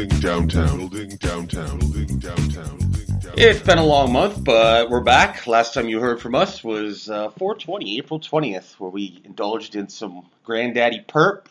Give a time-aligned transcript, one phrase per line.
[0.00, 0.78] Building downtown.
[0.78, 1.78] Building downtown.
[1.78, 2.78] Building downtown.
[3.36, 5.46] It's been a long month, but we're back.
[5.46, 9.90] Last time you heard from us was uh, 420, April 20th, where we indulged in
[9.90, 11.48] some granddaddy perp,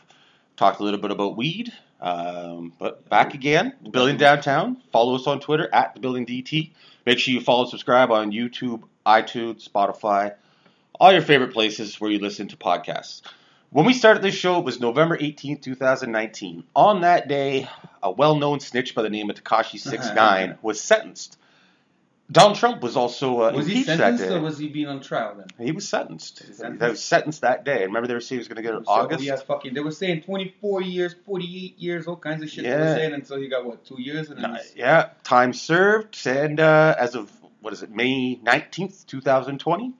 [0.57, 1.71] talked a little bit about weed,
[2.01, 4.77] um, but back again, Building Downtown.
[4.91, 6.71] Follow us on Twitter at the Building DT.
[7.05, 10.33] Make sure you follow and subscribe on YouTube, iTunes, Spotify,
[10.99, 13.21] all your favorite places where you listen to podcasts.
[13.71, 16.63] When we started this show, it was November 18th, 2019.
[16.75, 17.69] On that day,
[18.01, 21.37] a well-known snitch by the name of Tekashi 69 was sentenced.
[22.31, 24.35] Donald Trump was also uh, Was he impeached that sentenced day.
[24.35, 25.47] or was he being on trial then?
[25.65, 26.39] He was sentenced.
[26.45, 26.83] he sentenced?
[26.83, 27.85] He was sentenced that day.
[27.85, 29.27] Remember they were saying he was going to get it in So August.
[29.27, 29.73] Has fucking.
[29.73, 32.65] They were saying 24 years, 48 years, all kinds of shit.
[32.65, 32.81] They Yeah.
[32.81, 36.19] were saying until he got what two years and Uh, yeah, time served.
[36.27, 37.31] And uh, as of
[37.61, 39.93] what is it, May 19th, 2020,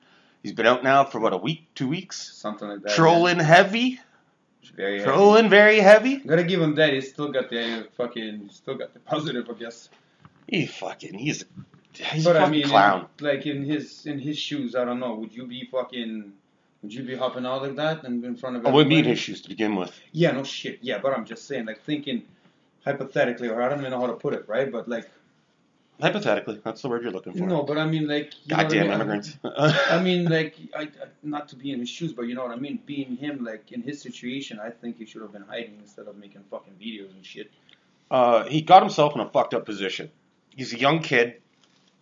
[0.44, 2.34] he's been out now for what a week, two weeks.
[2.36, 2.96] something like that.
[2.96, 3.98] Trolling heavy, yeah.
[4.76, 5.12] Very heavy.
[5.12, 6.18] trolling very heavy.
[6.18, 6.94] Gotta give him that.
[6.94, 8.50] He's still got the uh, fucking.
[8.52, 9.90] Still got the positive, I guess.
[10.48, 11.46] He fucking, he's,
[11.94, 13.08] he's but a I fucking mean, clown.
[13.20, 15.16] in- like in his in his shoes, I don't know.
[15.16, 16.32] Would you be fucking?
[16.82, 18.66] Would you be hopping out like that and in front of?
[18.66, 19.94] I wouldn't be in his shoes to begin with.
[20.14, 20.80] Yeah, no shit.
[20.82, 22.24] Yeah, but I'm just saying, like thinking
[22.86, 24.72] hypothetically, or I don't even know how to put it, right?
[24.72, 25.10] But like,
[26.02, 27.46] Hypothetically, that's the word you're looking for.
[27.46, 28.92] no, but I mean, like, what I Goddamn mean?
[28.92, 29.38] immigrants.
[29.44, 30.90] I mean, like, I, I
[31.24, 32.80] not to be in his shoes, but you know what I mean.
[32.86, 36.16] Being him, like in his situation, I think he should have been hiding instead of
[36.18, 37.52] making fucking videos and shit.
[38.12, 40.10] uh, he got himself in a fucked up position.
[40.56, 41.42] He's a young kid,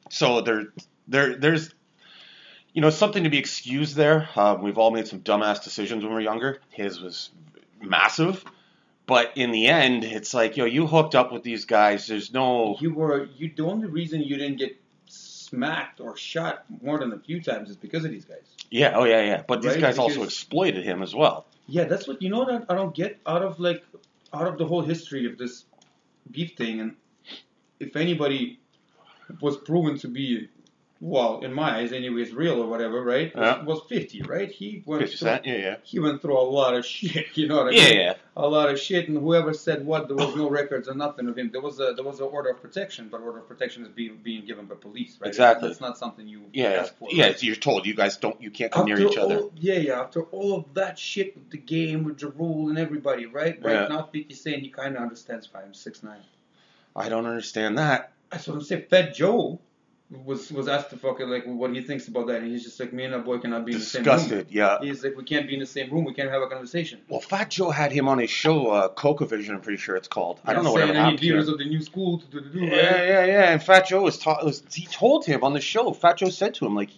[0.09, 0.65] so there,
[1.07, 1.73] there, there's,
[2.73, 4.29] you know, something to be excused there.
[4.35, 6.59] Um, we've all made some dumbass decisions when we're younger.
[6.69, 7.29] His was
[7.81, 8.43] massive,
[9.07, 12.07] but in the end, it's like, yo, you hooked up with these guys.
[12.07, 13.51] There's no, You were you.
[13.55, 17.77] The only reason you didn't get smacked or shot more than a few times is
[17.77, 18.43] because of these guys.
[18.69, 19.43] yeah, oh yeah, yeah.
[19.47, 21.45] But these Right, guys also exploited him as well.
[21.67, 23.83] Yeah, that's what you know what I, I don't get out of like
[24.33, 25.65] out of the whole history of this
[26.29, 26.95] beef thing, and
[27.79, 28.59] if anybody
[29.41, 30.49] was proven to be,
[30.99, 33.31] well, in my eyes, anyway, anyways, real or whatever, right?
[33.35, 33.63] Yeah.
[33.63, 34.49] Was, was fifty, right?
[34.51, 37.47] He went Fifty through, Cent, yeah, yeah, he went through a lot of shit, you
[37.47, 37.93] know what I yeah, mean?
[37.95, 38.01] yeah.
[38.07, 38.13] Yeah.
[38.39, 41.37] A lot of shit, and whoever said what, there was no records or nothing of
[41.37, 41.49] him.
[41.51, 44.17] There was a there was an order of protection, but order of protection is being
[44.23, 45.27] being given by police, right?
[45.27, 45.69] Exactly.
[45.69, 47.09] It's not something you Yeah, ask for.
[47.11, 47.25] yeah.
[47.27, 47.43] right?
[47.43, 49.37] You're told you guys don't, you can't come near each other.
[49.39, 49.99] all- yeah, yeah.
[50.01, 53.57] After all of that shit with the game, with the rule and everybody, right?
[53.63, 53.87] Right Yeah.
[53.87, 56.21] now, 50 saying he kind of understands five, six, nine.
[56.95, 58.11] I don't understand that.
[58.31, 58.85] That's what I'm saying.
[58.89, 59.59] Fat Joe
[60.09, 62.93] was was asked to fucking like what he thinks about that, and he's just like,
[62.93, 64.15] me and that boy cannot be in the same room.
[64.15, 64.77] Disgusted, yeah.
[64.81, 66.05] He's like, we can't be in the same room.
[66.05, 67.01] We can't have a conversation.
[67.09, 69.55] Well, Fat Joe had him on his show, uh, Coca Vision.
[69.55, 70.39] I'm pretty sure it's called.
[70.45, 71.21] I don't know what any happened.
[71.21, 71.53] leaders him.
[71.53, 72.59] of the new school to do do do.
[72.65, 73.07] Yeah, Right?
[73.07, 73.51] yeah, yeah.
[73.51, 75.91] And Fat Joe was, ta- was he told him on the show.
[75.91, 76.91] Fat Joe said to him like,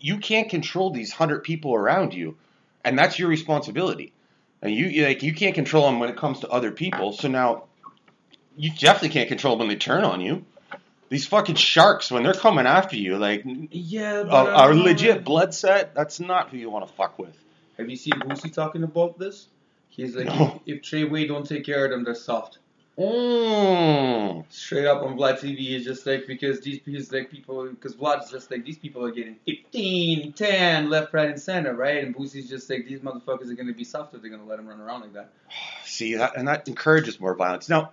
[0.00, 2.36] "You can't control these hundred people around you,
[2.84, 4.12] and that's your responsibility.
[4.62, 7.12] And you you- like you can't control them when it comes to other people.
[7.12, 7.66] So now,
[8.56, 10.44] you definitely can't control them when they turn on you.
[11.08, 15.54] These fucking sharks when they're coming after you, like Yeah, but a don't legit blood
[15.54, 15.94] set.
[15.94, 17.36] That's not who you want to fuck with.
[17.78, 19.46] Have you seen Boosie talking about this?
[19.88, 20.60] He's like, No.
[20.66, 22.58] if, if Trey Way don't take care of them, they're soft.
[22.98, 24.44] Mm.
[24.48, 28.28] straight up on Vlad TV is just like because these he's like people because Vlad's
[28.28, 32.02] just like these people are getting 15, 10 left, right, and center, right?
[32.02, 34.66] And Boosie's just like these motherfuckers are gonna be soft if they're gonna let him
[34.66, 35.30] run around like that.
[35.84, 37.68] See that, and that encourages more violence.
[37.68, 37.92] Now,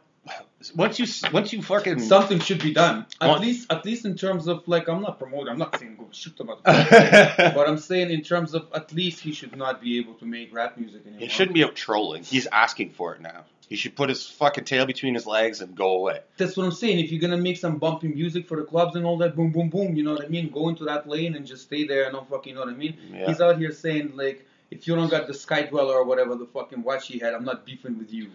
[0.76, 2.00] once you once you fucking hmm.
[2.00, 3.06] Something should be done.
[3.22, 3.42] At What?
[3.42, 6.36] least at least in terms of like I'm not promoting, I'm not saying go shoot
[6.38, 7.54] the motherfucker.
[7.54, 10.54] but I'm saying in terms of at least he should not be able to make
[10.54, 11.22] rap music anymore.
[11.22, 12.24] He shouldn't be out trolling.
[12.24, 13.46] He's asking for it now.
[13.68, 16.20] He should put his fucking tail between his legs and go away.
[16.38, 17.00] That's what I'm saying.
[17.00, 19.70] If you're gonna make some bumpy music for the clubs and all that, boom, boom,
[19.70, 20.50] boom, you know what I mean?
[20.50, 22.78] Go into that lane and just stay there and don't fucking, you know what I
[22.78, 22.98] mean?
[23.12, 23.28] Yeah.
[23.28, 26.46] He's out here saying like, if you don't got the Sky Dweller or whatever the
[26.48, 28.32] fucking watch he had, I'm not beefing with you.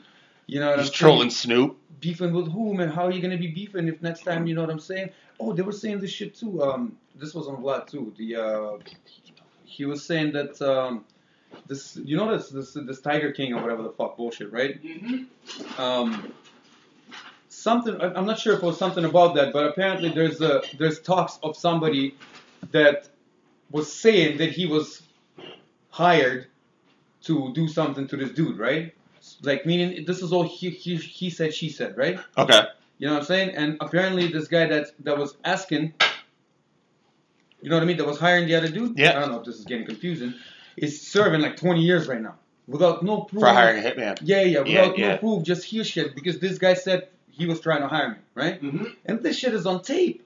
[0.51, 1.57] You know what He's I'm trolling saying?
[1.57, 1.79] Snoop.
[2.01, 4.63] Beefing with whom and how are you gonna be beefing if next time you know
[4.63, 5.11] what I'm saying?
[5.39, 6.63] Oh, they were saying this shit too.
[6.63, 8.13] Um, this was on Vlad too.
[8.19, 8.79] The uh,
[9.65, 11.05] he was saying that um,
[11.69, 14.83] this, you know this this this Tiger King or whatever the fuck bullshit, right?
[14.83, 15.81] Mm-hmm.
[15.81, 16.33] um,
[17.49, 20.63] something I- I'm not sure if it was something about that, but apparently there's a
[20.79, 22.17] there's talks of somebody
[22.73, 23.09] that
[23.71, 25.03] was saying that he was
[25.91, 26.47] hired
[27.23, 28.95] to do something to this dude, right?
[29.43, 32.19] Like meaning this is all he he, he said she said, right?
[32.37, 32.63] Okay.
[32.99, 33.51] You know what I'm saying?
[33.51, 35.95] And apparently this guy that that was asking,
[37.63, 38.99] you know what I mean, that was hiring the other dude.
[38.99, 39.17] Yeah.
[39.17, 40.35] I don't know if this is getting confusing.
[40.77, 42.37] Is serving like 20 years right now
[42.67, 43.41] without no proof.
[43.41, 44.19] For hiring a hitman.
[44.23, 45.13] Yeah, yeah, without Yeah, yeah.
[45.13, 48.17] no proof, just hear shit because this guy said he was trying to hire me,
[48.35, 48.63] right?
[48.63, 48.85] Mm-hmm.
[49.05, 50.25] And this shit is on tape.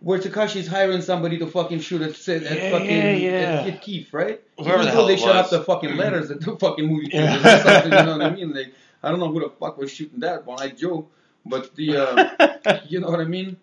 [0.00, 3.30] Where Tekashi's hiring somebody to fucking shoot at, at Yeah, fucking yeah, yeah.
[3.30, 4.40] At Chief Keef, right?
[4.58, 7.08] Whoever Even the though they it shut up the fucking letters at the fucking movie
[7.12, 7.36] Yeah.
[7.36, 8.52] or something, you know what I mean?
[8.54, 11.08] Like, I don't know who the fuck was shooting that one, I Joe,
[11.46, 13.56] but the, uh, you know what I mean?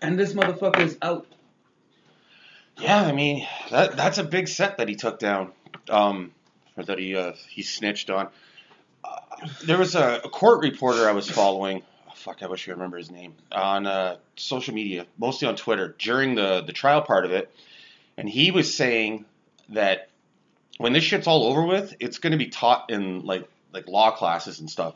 [0.00, 1.26] And this motherfucker is out.
[2.78, 5.52] Yeah, I mean that that's a big set that he took down,
[5.88, 6.32] um,
[6.76, 8.28] or that he uh, he snitched on.
[9.04, 9.16] Uh,
[9.64, 11.82] there was a, a court reporter I was following.
[12.24, 16.34] Fuck, I wish I remember his name on uh, social media, mostly on Twitter during
[16.36, 17.50] the the trial part of it,
[18.16, 19.26] and he was saying
[19.68, 20.08] that
[20.78, 24.10] when this shit's all over with, it's going to be taught in like like law
[24.10, 24.94] classes and stuff.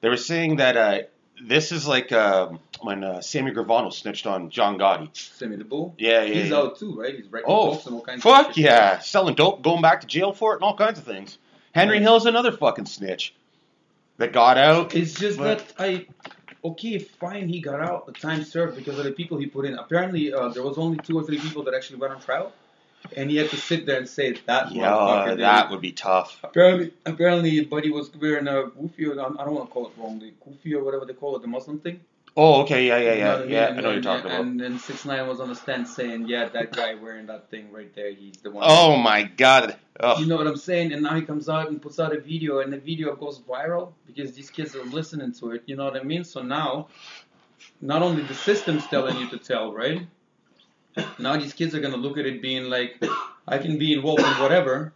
[0.00, 0.98] They were saying that uh,
[1.40, 5.16] this is like um, when uh, Sammy Gravano snitched on John Gotti.
[5.16, 5.94] Sammy the bull.
[5.96, 6.34] Yeah, yeah.
[6.42, 6.56] He's yeah.
[6.56, 7.14] out too, right?
[7.14, 8.64] He's writing Oh, books and all kinds of fuck shit.
[8.64, 8.98] yeah.
[8.98, 11.38] Selling dope, going back to jail for it, and all kinds of things.
[11.72, 13.32] Henry Hill's another fucking snitch
[14.16, 14.92] that got out.
[14.96, 16.06] It's just But- that I,
[16.64, 18.06] okay, fine, he got out.
[18.06, 19.74] The time served because of the people he put in.
[19.74, 22.52] Apparently, uh, there was only two or three people that actually went on trial,
[23.16, 24.72] and he had to sit there and say that.
[24.72, 26.38] Yeah, that would be tough.
[26.42, 29.10] Apparently, apparently, Buddy was wearing a kufi.
[29.12, 31.78] I don't want to call it wrongly, kufi or whatever they call it, the Muslim
[31.80, 32.00] thing.
[32.36, 33.80] Oh, okay, yeah, yeah, You know yeah, I yeah.
[33.80, 34.40] Know what you're talking about.
[34.40, 37.70] And then Six Nine was on the stand saying, "Yeah, that guy wearing that thing
[37.70, 39.76] right there, he's the one." Oh my god.
[40.00, 40.18] Ugh.
[40.18, 40.92] You know what I'm saying?
[40.92, 43.92] And now he comes out and puts out a video, and the video goes viral
[44.06, 45.62] because these kids are listening to it.
[45.66, 46.24] You know what I mean?
[46.24, 46.88] So now,
[47.80, 50.04] not only the system's telling you to tell, right?
[51.20, 53.00] Now these kids are gonna look at it being like,
[53.46, 54.92] I can be involved in whatever.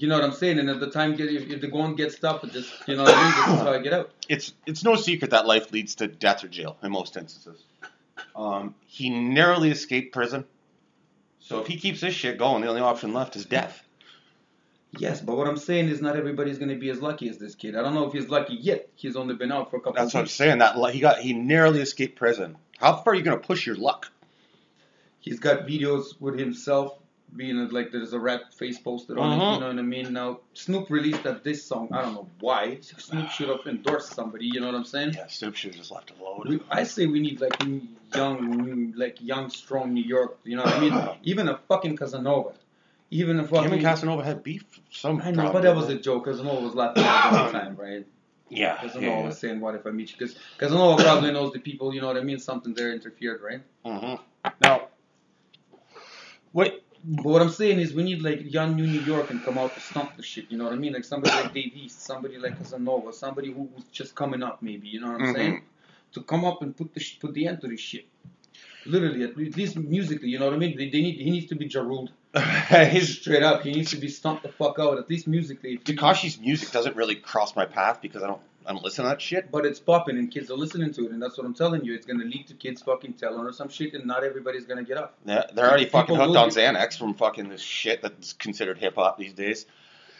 [0.00, 0.58] You know what I'm saying?
[0.58, 2.96] And at the time, get if, if they go and get stuff, it just you
[2.96, 3.50] know what I mean?
[3.50, 4.10] This is how I get out.
[4.30, 7.62] it's it's no secret that life leads to death or jail in most instances.
[8.34, 10.46] Um, he narrowly escaped prison.
[11.40, 13.82] So if he keeps this shit going, the only option left is death.
[14.96, 17.76] Yes, but what I'm saying is not everybody's gonna be as lucky as this kid.
[17.76, 18.88] I don't know if he's lucky yet.
[18.94, 20.02] He's only been out for a couple.
[20.02, 20.58] That's what I'm saying.
[20.58, 22.56] That he got he narrowly escaped prison.
[22.78, 24.10] How far are you gonna push your luck?
[25.18, 26.99] He's got videos with himself
[27.36, 29.36] being like there's a rat face posted on it.
[29.36, 29.54] Mhm.
[29.54, 30.12] You know what I mean?
[30.12, 31.88] Now Snoop released that this song.
[31.92, 32.78] I don't know why.
[32.80, 34.46] Snoop should have endorsed somebody.
[34.46, 35.14] You know what I'm saying?
[35.14, 36.60] Yeah, Snoop should have just left it alone.
[36.70, 37.62] I say we need like
[38.14, 40.38] young, like young, strong New York.
[40.44, 41.08] You know what I mean?
[41.22, 42.52] Even a fucking Casanova.
[43.10, 43.64] Even a fucking.
[43.64, 44.64] Him and Casanova had beef.
[44.90, 46.26] Some I know, but that was a joke.
[46.26, 48.06] Casanova was laughing at the time, right?
[48.48, 48.76] Yeah.
[48.76, 51.92] Casanova yeah, was saying, "What if I meet you?" Because Casanova probably knows the people.
[51.94, 52.38] You know what I mean?
[52.38, 53.62] Something there interfered, right?
[53.84, 53.98] yeah.
[53.98, 54.88] hmm Now,
[56.52, 56.82] what?
[57.04, 59.74] But what I'm saying is, we need like young New New York and come out
[59.74, 60.46] to stump the shit.
[60.50, 60.92] You know what I mean?
[60.92, 64.88] Like somebody like Dave East, somebody like Casanova, somebody who, who's just coming up, maybe.
[64.88, 65.34] You know what I'm Mhm.
[65.34, 65.62] saying?
[66.14, 68.06] To come up and put the sh- put the end to this shit.
[68.84, 70.76] Literally, at least musically, you know what I mean?
[70.76, 73.62] They, they need he needs to be jaruled His straight up.
[73.62, 74.98] He needs to be stumped the fuck out.
[74.98, 75.78] At least musically.
[75.78, 79.20] Tekashi's music doesn't really cross my path because I don't I don't listen to that
[79.20, 79.50] shit.
[79.50, 81.92] But it's popping and kids are listening to it, and that's what I'm telling you.
[81.92, 84.96] It's gonna lead to kids fucking telling or some shit, and not everybody's gonna get
[84.96, 85.18] up.
[85.24, 88.94] They're, they're already fucking hooked on be- Xanax from fucking this shit that's considered hip
[88.94, 89.66] hop these days.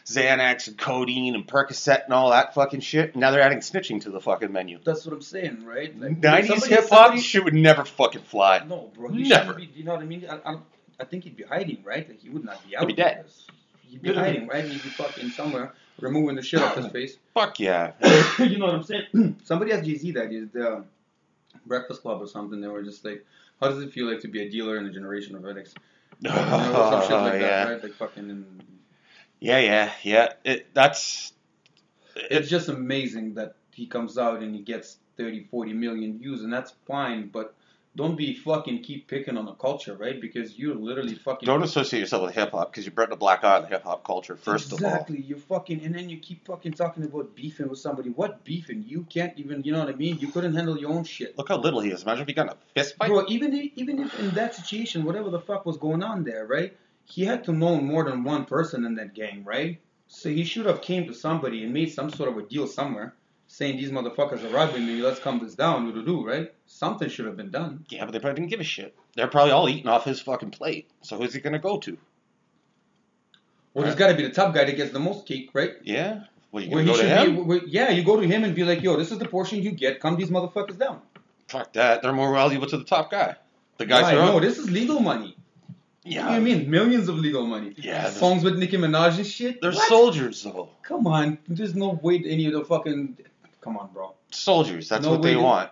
[0.05, 3.15] Xanax and codeine and Percocet and all that fucking shit.
[3.15, 4.81] Now they're adding snitching to the fucking menu.
[4.83, 5.97] That's what I'm saying, right?
[5.97, 8.65] Like, Nineties hip hop shit would never fucking fly.
[8.67, 9.11] No, bro.
[9.11, 9.55] Never.
[9.55, 10.27] Be, you know what I mean?
[10.29, 10.57] I, I,
[10.99, 12.09] I think he'd be hiding, right?
[12.09, 12.81] Like he would not be out.
[12.81, 13.27] He'd be dead.
[13.83, 14.65] He'd be hiding, right?
[14.65, 17.19] He'd be fucking somewhere, removing the shit off his face.
[17.35, 17.93] Fuck yeah.
[18.39, 19.37] you know what I'm saying?
[19.45, 20.85] Somebody asked Jay Z that is the
[21.67, 22.61] Breakfast Club or something.
[22.61, 23.25] They were just like,
[23.61, 25.75] "How does it feel like to be a dealer in a generation of addicts?"
[26.23, 27.69] You some shit like yeah.
[27.69, 27.83] right?
[27.83, 28.31] Like fucking.
[28.31, 28.63] And
[29.41, 30.33] Yeah, yeah, yeah.
[30.45, 31.33] It, that's
[32.15, 36.53] it's just amazing that he comes out and he gets 30, 40 million views, and
[36.53, 37.29] that's fine.
[37.29, 37.55] But
[37.97, 40.21] don't be fucking keep picking on the culture, right?
[40.21, 41.47] Because you're literally fucking.
[41.47, 44.05] don't associate yourself with hip hop because you brought the black eye the hip hop
[44.05, 44.87] culture first exactly.
[44.87, 44.95] Of all.
[45.01, 48.11] Exactly, You're fucking, and then you keep fucking talking about beefing with somebody.
[48.11, 48.85] What beefing?
[48.87, 50.19] You can't even, you know what I mean?
[50.19, 51.37] You couldn't handle your own shit.
[51.37, 52.05] Look how little he is.
[52.05, 53.09] Imagine if he got in a fist fight.
[53.09, 56.47] Bro, even if, even if in that situation, whatever the fuck was going on there,
[56.47, 56.77] right?
[57.05, 59.81] He had to know more than one person in that gang, right?
[60.07, 63.15] So he should have came to somebody and made some sort of a deal somewhere,
[63.53, 65.03] saying these motherfuckers are robbing me.
[65.03, 66.53] Let's calm this down, do do, right?
[66.67, 67.85] Something should have been done.
[67.89, 68.97] Yeah, but they probably didn't give a shit.
[69.17, 70.89] They're probably all eating off his fucking plate.
[71.03, 71.99] So who's he gonna go to?
[73.75, 75.73] Well, there's got to be the top guy that gets the most cake, right?
[75.83, 76.25] Yeah.
[76.51, 77.37] Well, you Where go to him?
[77.37, 79.63] be, where- yeah, you go to him and be like, yo, this is the portion
[79.63, 80.01] you get.
[80.01, 81.01] Calm these motherfuckers down.
[81.49, 82.03] Fuck that.
[82.03, 83.37] They're more valuable to the top guy.
[83.79, 84.15] The guys Why?
[84.15, 85.37] No, this is legal money.
[86.05, 86.25] Yeah.
[86.27, 86.71] What do you mean?
[86.71, 87.75] Millions of legal money.
[87.77, 89.61] Yeah, Songs with Nicki Minaj and shit.
[89.61, 89.89] They're What?
[89.89, 90.71] soldiers though.
[90.83, 91.39] Come on.
[91.47, 93.19] There's no way any of the fucking.
[93.61, 94.15] Come on, bro.
[94.31, 94.89] Soldiers.
[94.89, 95.71] That's No what they to- want.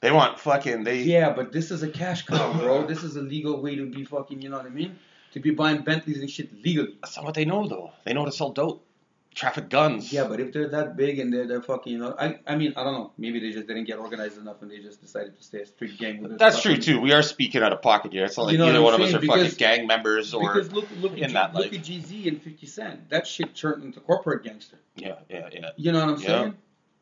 [0.00, 0.84] They want fucking.
[0.84, 1.02] They.
[1.02, 2.86] Yeah, but this is a cash cow, bro.
[2.86, 4.40] This is a legal way to be fucking.
[4.40, 4.96] You know what I mean?
[5.32, 6.96] To be buying Bentleys and shit legally.
[7.02, 7.90] That's not what they know though.
[8.04, 8.86] They know to sell dope,
[9.34, 10.12] traffic guns.
[10.12, 12.72] Yeah, but if they're that big and they're, they're fucking, you know, I, I mean,
[12.76, 13.12] I don't know.
[13.18, 15.98] Maybe they just didn't get organized enough and they just decided to stay a street
[15.98, 16.38] gang with.
[16.38, 17.00] That's true too.
[17.00, 18.24] We are speaking out of pocket here.
[18.24, 19.32] It's not like You know either one I'm of us are saying?
[19.32, 20.54] fucking gang members or.
[20.54, 21.74] Because look, look, in at, G- that look life.
[21.74, 23.10] at GZ and 50 Cent.
[23.10, 24.78] That shit turned into corporate gangster.
[24.96, 25.70] Yeah, yeah, yeah.
[25.76, 26.26] You know what I'm Yeah.
[26.26, 26.54] saying?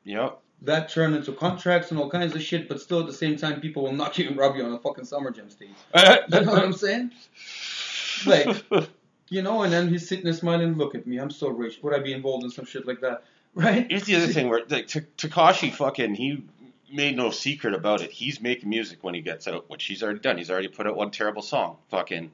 [0.07, 0.41] Yep.
[0.63, 3.61] That turned into contracts and all kinds of shit, but still at the same time,
[3.61, 5.69] people will knock you and rob you on a fucking Summer Jam stage.
[5.95, 7.11] You know what I'm saying?
[8.25, 8.65] Like,
[9.29, 11.81] you know, and then he's sitting there smiling, look at me, I'm so rich.
[11.83, 13.25] Would I be involved in some shit like that?
[13.57, 13.87] Right?
[13.89, 16.45] Here's the other thing where like Tekashi fucking he
[16.93, 18.11] made no secret about it.
[18.11, 20.37] He's making music when he gets out, which he's already done.
[20.37, 21.79] He's already put out one terrible song.
[21.89, 22.31] Fucking.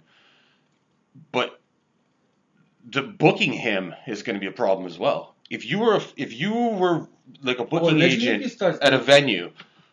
[1.31, 1.61] But
[2.91, 5.32] the booking him is going to be a problem as well.
[5.53, 7.07] If you were a, if you were
[7.43, 9.51] like a booking he agent at a venue,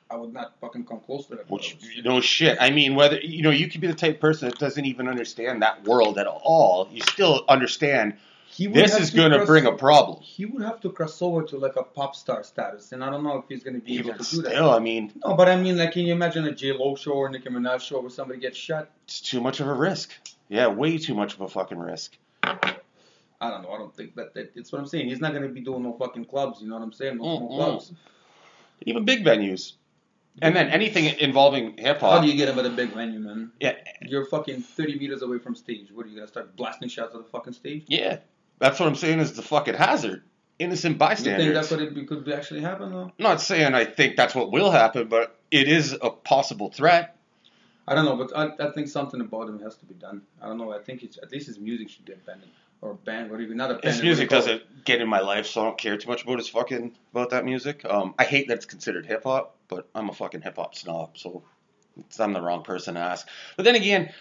[0.09, 1.49] I would not fucking come close to that.
[1.49, 2.57] which no shit.
[2.61, 5.09] I mean, whether you know you could be the type of person that doesn't even
[5.09, 6.87] understand that world at all.
[6.93, 8.15] You still understand
[8.57, 10.21] this is going to bring a problem.
[10.21, 13.23] He would have to cross over to like a pop star status, and I don't
[13.23, 14.51] know if he's going to be Even able to do that.
[14.51, 17.11] still, I mean, No, but I mean, like, can you imagine a J Lo show
[17.11, 18.89] or Nicki Minaj show where somebody gets shot?
[19.03, 20.11] it's too much of a risk.
[20.47, 22.17] Yeah, way too much of a fucking risk.
[23.41, 23.72] I don't know.
[23.72, 25.08] I don't think that, that it's what I'm saying.
[25.08, 26.62] He's not going to be doing no fucking clubs.
[26.62, 27.17] You know what I'm saying?
[27.17, 27.55] No small Mm-mm.
[27.55, 27.93] clubs.
[28.81, 29.74] Even big venues.
[30.41, 32.12] And then anything involving hip hop.
[32.13, 33.51] How do you get him at a big venue, man?
[33.60, 35.91] Yeah, You're fucking 30 meters away from stage.
[35.91, 37.86] What are you gonna start blasting shots at the fucking stage?
[37.88, 38.19] yeah.
[38.60, 40.22] That's what I'm saying is the fucking hazard.
[40.60, 41.46] Innocent bystanders.
[41.46, 43.12] You think that's what it could actually happen though?
[43.17, 47.15] Not saying I think that's what will happen, but it is a possible threat.
[47.88, 50.24] I don't know, but I, I think something about him has to be done.
[50.41, 50.74] I don't know.
[50.74, 52.43] I think it's at least his music should get banned
[52.81, 53.83] or banned, or even not a banned.
[53.83, 56.09] His what do you music doesn't get in my life, so I don't care too
[56.09, 57.86] much about his fucking about that music.
[57.86, 61.17] Um, I hate that it's considered hip hop, but I'm a fucking hip hop snob,
[61.17, 61.43] so
[62.19, 63.27] I'm the wrong person to ask.
[63.57, 64.11] But then again,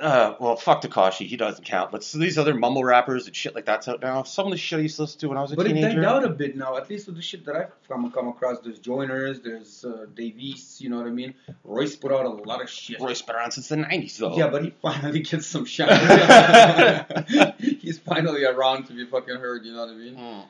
[0.00, 1.90] uh, well, fuck Tekashi, he doesn't count.
[1.90, 4.22] But so these other mumble rappers and shit like that's out now.
[4.24, 5.74] Some of the shit I used to listen to when I was a But it
[5.74, 6.00] teenager.
[6.00, 8.58] died out a bit now, at least with the shit that I've come, come across.
[8.60, 11.34] There's Joiners, there's uh, Davies, you know what I mean?
[11.64, 13.00] Royce put out a lot of shit.
[13.00, 14.36] Roy's been around since the '90s, though.
[14.36, 15.88] Yeah, but he finally gets some shine.
[17.58, 20.16] He's finally around to be fucking heard, you know what I mean?
[20.16, 20.44] Mm.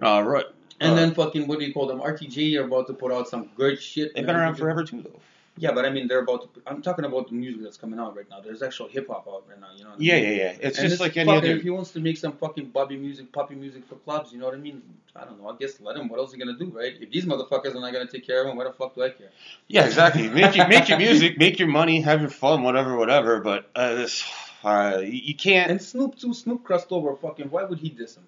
[0.00, 0.44] Uh, right.
[0.80, 2.00] And Uh, then fucking, what do you call them?
[2.00, 4.14] RTJ are about to put out some good shit.
[4.14, 5.20] they've been around forever too, though.
[5.58, 6.62] Yeah, but I mean, they're about to.
[6.66, 8.40] I'm talking about the music that's coming out right now.
[8.40, 10.24] There's actual hip hop out right now, you know what I Yeah, mean?
[10.24, 10.56] yeah, yeah.
[10.60, 11.48] It's And just like any other.
[11.56, 14.46] If he wants to make some fucking Bobby music, poppy music for clubs, you know
[14.46, 14.82] what I mean?
[15.16, 15.48] I don't know.
[15.48, 16.08] I guess let him.
[16.08, 16.94] What else he gonna do, right?
[17.00, 19.10] If these motherfuckers are not gonna take care of him, why the fuck do I
[19.10, 19.30] care?
[19.68, 20.28] Yeah, exactly.
[20.28, 23.40] Make your make your music, make your money, have your fun, whatever, whatever.
[23.40, 24.24] But uh, this,
[24.64, 26.34] uh, you you can't And Snoop too.
[26.34, 27.14] Snoop crossed over.
[27.16, 27.50] Fucking.
[27.50, 28.24] Why would he diss him?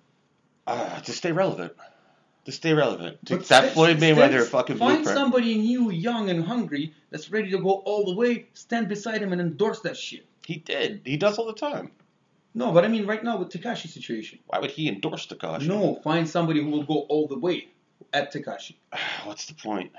[0.66, 1.72] uh, to stay relevant.
[2.47, 3.25] To stay relevant.
[3.26, 5.18] To But that Floyd Mayweather fucking Find blueprint.
[5.18, 8.47] somebody new, young and hungry that's ready to go all the way.
[8.54, 10.25] Stand beside him and endorse that shit.
[10.47, 11.02] He did.
[11.04, 11.92] He does all the time.
[12.54, 14.38] No, but I mean right now with Tekashi situation.
[14.47, 15.66] Why would he endorse Tekashi?
[15.66, 17.68] No, find somebody who will go all the way
[18.12, 18.75] at Tekashi.
[19.25, 19.92] What's the point?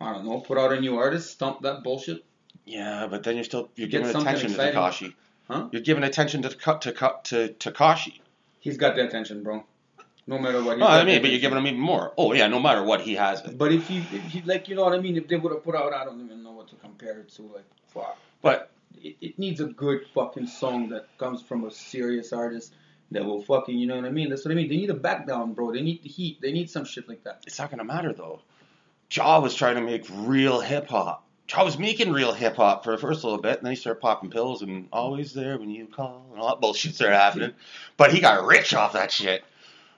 [0.00, 0.40] I don't know.
[0.40, 2.24] Put out a new artist, stump that bullshit.
[2.64, 4.58] Yeah, but then you're still you're Get giving attention to.
[4.58, 5.14] Tekashi.
[5.48, 5.68] Huh?
[5.72, 6.92] You're giving attention to to
[7.24, 8.20] to, to Tekashi.
[8.60, 9.64] He's got the attention, bro.
[10.28, 10.78] No matter what.
[10.78, 12.12] No, I mean, but you're giving him even more.
[12.18, 13.56] Oh yeah, no matter what, he has it.
[13.56, 15.16] But if you, if you like, you know what I mean.
[15.16, 17.42] If they would have put out, I don't even know what to compare it to.
[17.42, 18.16] Like, fuck.
[18.42, 18.70] But
[19.02, 22.74] It, it needs a good fucking song that comes from a serious artist
[23.12, 24.30] that will fucking, you know what I mean.
[24.30, 24.68] That's what I mean.
[24.68, 25.72] They need a back down, bro.
[25.72, 26.40] They need the heat.
[26.40, 27.44] They need some shit like that.
[27.46, 28.40] it's not gonna matter though.
[29.12, 31.24] Ja was trying to make real hip hop.
[31.48, 34.00] Ja was making real hip hop for the first little bit, and then he started
[34.00, 37.52] popping pills and always there when you call and all that bullshit started happening.
[37.96, 39.44] But he got rich off that shit.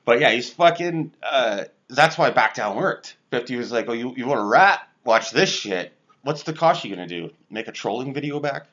[0.08, 1.12] But yeah, he's fucking.
[1.22, 3.18] Uh, that's why Back Down worked.
[3.30, 4.88] Fifty was like, "Oh, you you want to rat?
[5.04, 7.28] Watch this shit." What's Tekashi gonna do?
[7.50, 8.68] Make a trolling video back?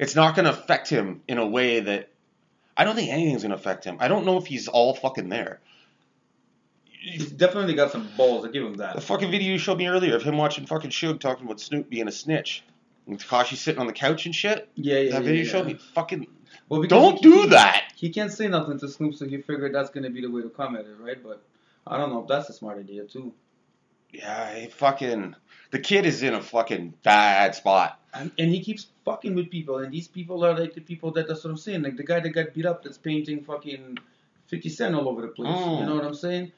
[0.00, 2.08] It's not gonna affect him in a way that
[2.76, 3.98] I don't think anything's gonna affect him.
[4.00, 5.60] I don't know if he's all fucking there.
[6.86, 8.44] He's definitely got some balls.
[8.44, 8.96] I give him that.
[8.96, 11.88] The fucking video you showed me earlier of him watching fucking Suge talking about Snoop
[11.88, 12.64] being a snitch.
[13.06, 14.68] And Tekashi sitting on the couch and shit.
[14.74, 15.12] Yeah, yeah.
[15.12, 15.52] that video you yeah.
[15.52, 15.74] showed me.
[15.94, 16.26] Fucking
[16.68, 17.92] Well, don't do that.
[17.96, 20.50] He can't say nothing to Snoop, so he figured that's gonna be the way to
[20.50, 21.22] come at it, right?
[21.22, 21.42] But
[21.86, 23.32] I don't know if that's a smart idea too.
[24.10, 25.34] Yeah, he fucking.
[25.70, 28.00] The kid is in a fucking bad spot.
[28.14, 31.28] And, and he keeps fucking with people, and these people are like the people that
[31.28, 31.82] that's what I'm saying.
[31.82, 33.98] Like the guy that got beat up that's painting fucking
[34.46, 35.54] 50 Cent all over the place.
[35.54, 35.80] Mm.
[35.80, 36.52] You know what I'm saying?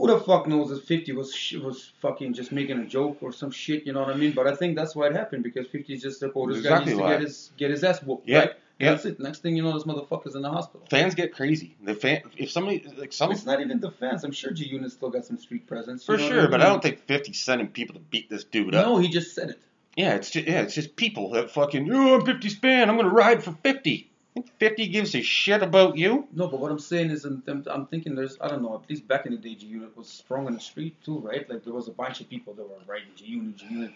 [0.00, 3.50] who the fuck knows if 50 was was fucking just making a joke or some
[3.50, 4.32] shit, you know what I mean?
[4.32, 6.96] But I think that's why it happened because 50 is just like, oh, this Exactly
[6.96, 8.52] guy needs to get his get his ass whooped, Yeah, right?
[8.80, 8.92] And yeah.
[8.92, 9.20] That's it.
[9.20, 10.86] Next thing you know, this motherfucker's in the hospital.
[10.88, 11.76] Fans get crazy.
[11.82, 14.24] The fan, if somebody like some It's not even the fans.
[14.24, 16.04] I'm sure G Unit still got some street presence.
[16.06, 18.44] for you know what sure, but I don't think 50 sending people to beat this
[18.44, 18.86] dude up.
[18.86, 19.60] No, he just said it.
[19.96, 22.88] Yeah, it's just yeah, it's just people that fucking oh, I'm 50 span.
[22.88, 24.10] I'm gonna ride for 50.
[24.32, 26.26] Think 50 gives a shit about you?
[26.32, 28.88] No, but what I'm saying is, I'm, I'm- I'm thinking there's, I don't know, at
[28.88, 31.50] least back in the day, G Unit was strong in the street too, right?
[31.50, 33.90] Like there was a bunch of people that were writing G Unit, G Unit,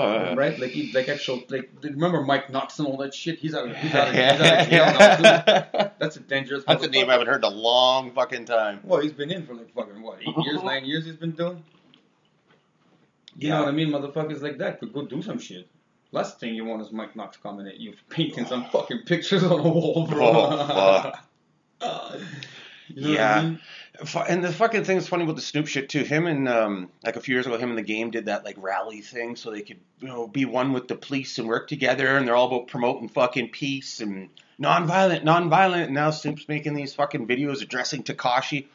[0.00, 0.34] Oh, yeah.
[0.34, 0.58] right?
[0.58, 3.38] Like, he- like actual, like, remember Mike Knox and all that shit?
[3.38, 5.90] He's out of, he's out of, he's out of jail now.
[5.98, 6.64] That's a dangerous.
[6.66, 8.80] That's a name I haven't heard in a long fucking time.
[8.84, 11.04] Well, he's been in for like fucking what, eight years, nine years?
[11.06, 11.64] He's been doing.
[13.36, 13.88] You know what I mean?
[13.90, 15.68] Motherfuckers like that could go do some shit.
[16.10, 19.60] Last thing you want is Mike Knox coming at you painting some fucking pictures on
[19.60, 20.26] a wall, bro.
[20.32, 21.12] Oh,
[21.80, 22.20] fuck.
[22.90, 23.42] You know what I Yeah.
[23.42, 23.60] mean?
[24.28, 26.04] And the fucking thing is funny with the Snoop shit too.
[26.04, 28.54] Him and um, like a few years ago, him and the game did that like
[28.58, 32.16] rally thing so they could you know be one with the police and work together.
[32.16, 34.28] And they're all about promoting fucking peace and
[34.60, 35.86] nonviolent, nonviolent.
[35.86, 38.66] And now Snoop's making these fucking videos addressing Tekashi,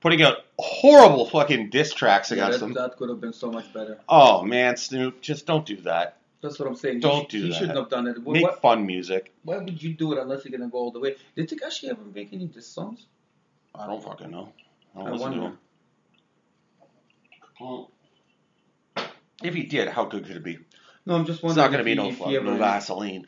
[0.00, 2.72] putting out horrible fucking diss tracks Yeah, against that, him.
[2.74, 3.98] that could have been so much better.
[4.08, 6.16] Oh man, Snoop, just don't do that.
[6.40, 6.98] That's what I'm saying.
[6.98, 7.54] Don't he, do he that.
[7.58, 8.16] shouldn't have done it.
[8.26, 9.32] Make why, fun music.
[9.44, 11.14] why would you do it unless you're gonna go all the way?
[11.36, 13.06] Did Tekashi ever make any diss songs?
[13.74, 14.52] I don't fucking know.
[14.94, 15.56] Oh, I don't I listen to wonder.
[17.60, 17.90] Well,
[19.42, 20.58] if he did, how good could it be?
[21.06, 21.64] No, I'm just It's wondering.
[21.64, 23.26] not gonna if be he, no if he fun, ever, no Vaseline.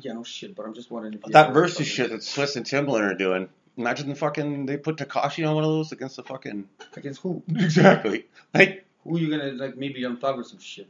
[0.00, 0.54] Yeah, no shit.
[0.54, 3.10] But I'm just wondering if he That ever versus fucking- shit that Swizz and Timbaland
[3.10, 3.48] are doing.
[3.76, 7.42] Imagine the fucking they put Tekashi on one of those against the fucking against who?
[7.48, 8.26] exactly.
[8.52, 9.76] Like Who are you gonna like?
[9.76, 10.88] Maybe Young Thug or some shit.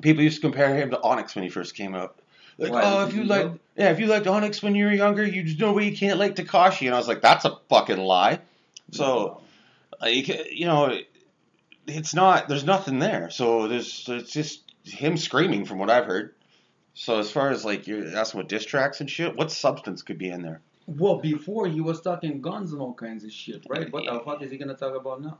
[0.00, 2.16] people used to compare him to Onyx when he first came out.
[2.58, 3.58] Like, Why, oh, did if you like, know?
[3.76, 6.18] yeah, if you liked Onyx when you were younger, you just no way you can't
[6.18, 6.86] like Tekashi.
[6.86, 8.38] And I was like, that's a fucking lie.
[8.92, 9.42] So,
[9.92, 10.98] uh, like, you know,
[11.86, 12.48] it's not.
[12.48, 13.30] There's nothing there.
[13.30, 16.34] So there's it's just him screaming from what I've heard.
[16.94, 20.18] So as far as like you're asking with diss tracks and shit, what substance could
[20.18, 20.60] be in there?
[20.86, 23.90] Well, before he was talking guns and all kinds of shit, right?
[23.92, 25.38] What the fuck is he gonna talk about now?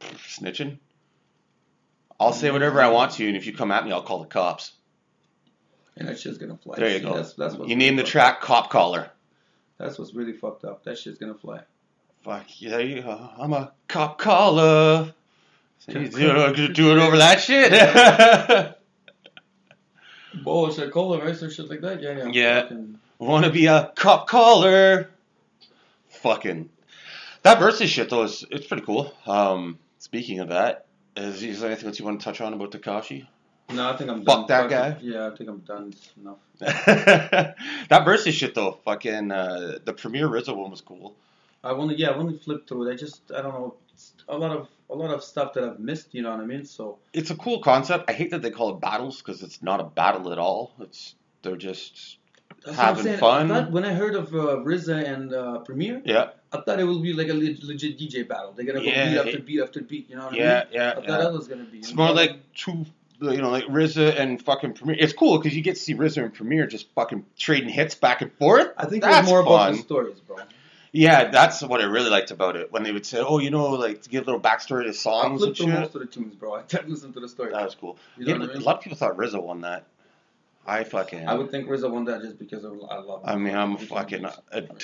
[0.00, 0.78] Snitching.
[2.18, 4.26] I'll say whatever I want to, and if you come at me, I'll call the
[4.26, 4.72] cops.
[5.98, 6.76] And that shit's gonna fly.
[6.76, 7.14] There you See, go.
[7.14, 9.10] That's, that's You name the track "Cop Caller."
[9.78, 10.84] That's what's really fucked up.
[10.84, 11.60] That shit's gonna fly.
[12.26, 13.28] Fuck yeah.
[13.38, 15.14] I'm a cop caller.
[15.78, 17.72] So you do it, do it over that shit.
[20.44, 21.40] Oh, should I call it right?
[21.40, 22.02] Or shit like that?
[22.02, 22.30] Yeah, yeah.
[22.32, 22.62] Yeah.
[22.62, 25.08] Fucking- Want to be a cop caller?
[26.08, 26.68] Fucking
[27.42, 29.14] that versus shit though is it's pretty cool.
[29.24, 30.86] Um, speaking of that,
[31.16, 33.26] is, is there anything else you want to touch on about Tekashi?
[33.70, 34.40] No, I think I'm done.
[34.40, 34.68] Fuck done.
[34.68, 34.98] that guy?
[35.00, 35.94] Yeah, I think I'm done.
[36.20, 36.38] Enough.
[36.58, 41.14] that versus shit though, fucking uh, the Premier RZA one was cool.
[41.66, 42.92] I've only yeah, I've only flipped through it.
[42.92, 43.74] I just I don't know.
[43.92, 46.14] It's a lot of a lot of stuff that I've missed.
[46.14, 46.64] You know what I mean?
[46.64, 48.08] So It's a cool concept.
[48.10, 50.72] I hate that they call it battles because it's not a battle at all.
[50.80, 52.18] It's they're just
[52.64, 53.50] that's having fun.
[53.50, 56.84] I thought, when I heard of uh, RZA and uh, Premier, yeah, I thought it
[56.84, 58.52] would be like a legit DJ battle.
[58.52, 60.10] They're gonna go Yeah, beat after it- beat after beat.
[60.10, 60.42] You know what I mean?
[60.72, 60.90] yeah.
[60.90, 61.16] I thought yeah.
[61.18, 61.78] that was gonna be.
[61.78, 62.86] It's more like two,
[63.20, 64.96] you know, like RZA and fucking Premier.
[64.98, 68.22] It's cool because you get to see RZA and Premier just fucking trading hits back
[68.22, 68.68] and forth.
[68.76, 70.36] I think That's it's more about the stories, bro.
[70.92, 73.70] Yeah, that's what I really liked about it when they would say, "Oh, you know,
[73.72, 76.06] like to give a little backstory to I songs and flipped shit." most of the
[76.06, 76.54] tunes, bro.
[76.54, 77.52] I didn't listen to the story.
[77.52, 77.98] That was cool.
[78.16, 78.56] You know Yeah, I mean?
[78.56, 79.84] A lot of people thought RZA won that.
[80.68, 81.28] I fucking.
[81.28, 83.20] I would think RZA won that just because of, I love.
[83.24, 84.26] I mean, I'm a fucking.
[84.26, 84.32] I,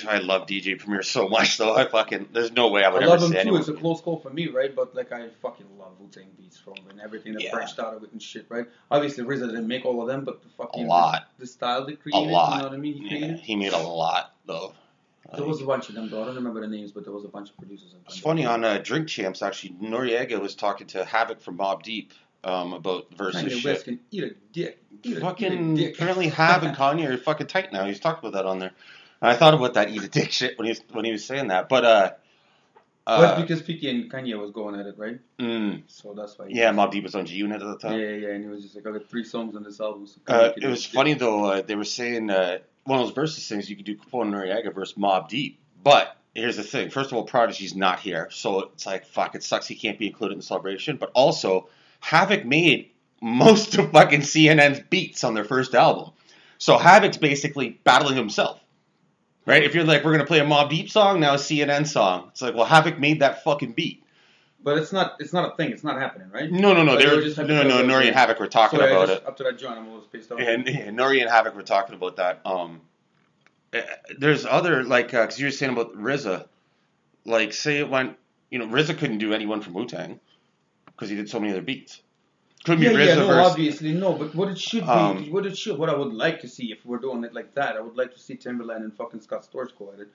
[0.07, 1.75] I love DJ Premier so much, though.
[1.75, 2.29] I fucking.
[2.31, 3.57] There's no way I would I ever love him say too.
[3.57, 4.73] It's a close call for me, right?
[4.73, 7.51] But like, I fucking love Wu Tang beats from and everything that Yeah.
[7.51, 8.65] branched out of it and shit, right?
[8.91, 11.25] Obviously, RZA didn't make all of them, but the fucking A lot.
[11.37, 12.51] the, the style they a lot.
[12.53, 12.93] You know what I mean?
[12.93, 13.39] He yeah, created.
[13.41, 14.73] he made a lot though.
[15.35, 16.21] There was a bunch of them, though.
[16.21, 17.95] I don't remember the names, but there was a bunch of producers.
[18.05, 19.75] It's funny on uh, Drink Champs actually.
[19.81, 22.11] Noreaga was talking to Havoc from Mobb Deep
[22.43, 23.83] um, about versus shit.
[23.85, 24.79] Can eat a dick.
[25.03, 25.95] Eat a, eat a Fucking dick.
[25.95, 27.85] apparently Hav and Kanye are fucking tight now.
[27.85, 28.71] He's talked about that on there.
[29.21, 31.23] And I thought about that eat a dick shit when he was, when he was
[31.25, 31.69] saying that.
[31.69, 32.11] But uh,
[33.07, 35.19] Well, uh it's because Picky and Kanye was going at it, right?
[35.39, 36.47] mm, So that's why.
[36.49, 37.97] yeah, Mobb Deep was on G Unit at the time.
[37.97, 38.27] yeah, yeah.
[38.33, 40.05] And he was just like, I got three songs on this album.
[40.05, 41.45] So Uh, it was funny though.
[41.45, 44.73] Uh, they were saying uh, one of those versus things you could do Capone Noreaga
[44.73, 45.59] versus Mobb Deep.
[45.83, 49.35] But here's the thing: first of all, Prodigy's not here, so it's like fuck.
[49.35, 50.97] It sucks he can't be included in the celebration.
[50.97, 51.69] But also,
[51.99, 52.91] Havoc made
[53.21, 56.11] most of fucking CNN's beats on their first album,
[56.57, 58.59] so Havoc's basically battling himself.
[59.45, 59.63] Right?
[59.63, 62.29] If you're like, we're gonna play a Mobb Deep song, now a CNN song.
[62.31, 64.02] It's like, well, Havoc made that fucking beat.
[64.63, 65.17] But it's not.
[65.19, 65.71] It's not a thing.
[65.71, 66.49] It's not happening, right?
[66.49, 66.95] No, no, no.
[66.95, 67.83] They they were were just no, no, no.
[67.83, 69.25] Nori and Havoc were talking Sorry, about it.
[69.27, 70.39] Up to that joint, I'm always pissed off.
[70.39, 72.39] and, and Nori and Havoc were talking about that.
[72.45, 72.79] Um,
[73.73, 73.81] uh,
[74.17, 76.47] there's other like because you were saying about RZA,
[77.25, 78.17] like say it went,
[78.51, 80.19] You know, RZA couldn't do anyone from Wu Tang
[80.85, 82.01] because he did so many other beats.
[82.63, 83.51] Couldn't Yeah, be RZA yeah, no, versus.
[83.51, 84.13] obviously no.
[84.13, 86.71] But what it should be, Um, what it should, what I would like to see
[86.71, 89.45] if we're doing it like that, I would like to see Timbaland and fucking Scott
[89.51, 90.07] Storch it.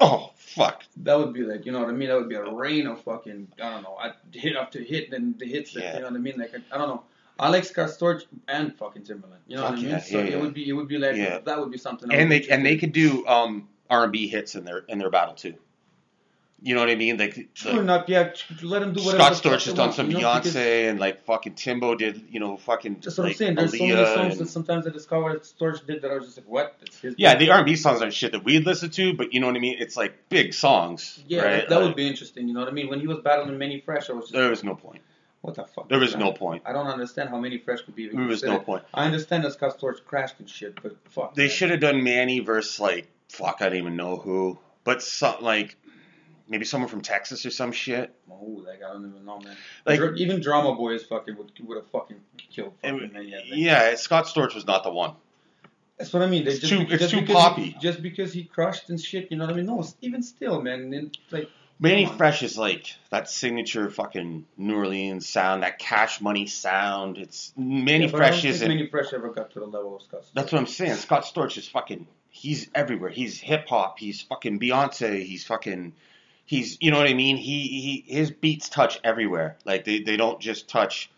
[0.00, 0.82] Oh fuck!
[0.98, 2.08] That would be like, you know what I mean?
[2.08, 5.38] That would be a rain of fucking, I don't know, I hit after hit, and
[5.38, 5.94] the hits, that, Yeah.
[5.94, 6.34] you know what I mean?
[6.38, 7.02] Like, I, I don't know.
[7.38, 7.90] Alex Scott
[8.48, 9.38] and fucking Timbaland.
[9.48, 9.88] You know what I mean?
[9.88, 11.38] yeah, so yeah, it would be, it would be like, Yeah.
[11.38, 12.12] that would be something.
[12.12, 15.10] And they and they could do um R and B hits in their in their
[15.10, 15.54] battle too.
[16.66, 17.18] You know what I mean?
[17.18, 17.48] Like, in.
[17.52, 18.32] Sure like enough, yeah.
[18.62, 19.34] Let him do whatever.
[19.34, 22.24] Scott Storch has done some you know, Beyonce and like fucking Timbo did.
[22.30, 23.54] You know, fucking That's what like I'm saying.
[23.56, 26.24] There's so many songs and- that sometimes I discover that Storch did that I was
[26.24, 26.74] just like, what?
[27.18, 29.46] Yeah, the R and B songs aren't shit that we'd listen to, but you know
[29.48, 29.76] what I mean.
[29.78, 31.50] It's like big songs, Yeah, right?
[31.50, 32.48] that, that Like, would be interesting.
[32.48, 32.88] You know what I mean?
[32.88, 35.02] When he was battling Mannie Fresh, I was just There was no point.
[35.42, 35.90] what the fuck?
[35.90, 36.62] There is was no point.
[36.64, 38.08] I don't understand how Mannie Fresh could be.
[38.08, 38.84] There was no point.
[38.94, 41.34] I understand that Scott Storch crashed and shit, but fuck.
[41.34, 45.36] They should have done Mannie versus like fuck, I don't even know who, but some
[45.42, 45.76] like
[46.48, 48.14] maybe someone from Texas or some shit.
[48.30, 49.56] Oh, like I don't even know, man.
[49.86, 53.34] Like- Dra- even Drumma Boy is fucking would would have fucking killed fucking And- Mannie.
[53.34, 53.52] I think.
[53.56, 55.14] yeah, Scott Storch was not the one.
[55.98, 56.44] That's what I mean.
[56.44, 57.66] They It's just, too- it's just too poppy.
[57.66, 59.66] He, just because he crushed and shit, you know what I mean?
[59.66, 60.92] No, even still, man.
[60.92, 66.46] And, like Mannie Fresh is like that signature fucking New Orleans sound, that Cash Money
[66.46, 67.18] sound.
[67.18, 68.68] It's Mannie yeah, but I don't Fresh isn't.
[68.68, 70.22] Mannie Fresh ever got to the level of Scott.
[70.22, 70.32] Storch.
[70.34, 70.94] That's what I'm saying.
[70.94, 72.06] Scott Storch is fucking.
[72.28, 73.10] He's everywhere.
[73.10, 73.98] He's hip hop.
[74.00, 75.24] He's fucking Beyonce.
[75.24, 75.92] He's fucking.
[76.46, 77.36] He's you know what I mean.
[77.36, 79.56] He he his beats touch everywhere.
[79.64, 81.10] Like they they don't just touch.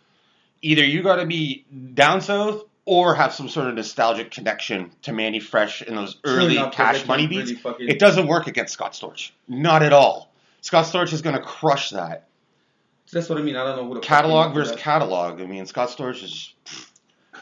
[0.63, 5.13] Either you got to be down south or have some sort of nostalgic connection to
[5.13, 7.51] Mannie Fresh and those early enough, Cash Money beats.
[7.51, 9.33] really fucking- It doesn't work against Scott Storch.
[9.49, 10.33] Not at all.
[10.61, 12.29] Scott Storch is gonna crush that.
[13.13, 13.57] That's what I mean.
[13.57, 15.41] I don't know fuck Catalog came up with versus catalog.
[15.41, 16.53] I mean, Scott Storch is.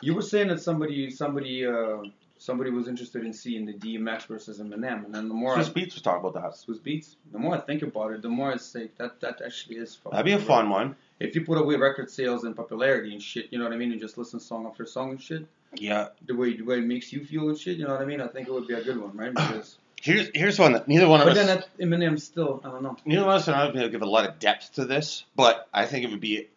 [0.00, 1.98] You were saying that somebody somebody uh
[2.44, 5.94] somebody was interested in seeing the DMX versus Eminem, and then the more I Beats
[5.94, 6.52] was talking about that.
[6.52, 9.76] Swizz Beatz, the more I think about it, the more I say that that actually
[9.76, 9.98] is.
[10.10, 10.94] That'd be a fun one.
[11.20, 13.92] If you put away record sales and popularity and shit, you know what I mean,
[13.92, 16.08] and just listen song after song and shit, Yeah.
[16.26, 18.20] the way the way it makes you feel and shit, you know what I mean.
[18.20, 19.32] I think it would be a good one, right?
[19.34, 21.46] Because Here's here's one that neither one of but us.
[21.46, 22.94] But then Eminem still, I don't know.
[23.06, 25.24] Neither one of us are not going to give a lot of depth to this,
[25.34, 26.48] but I think it would be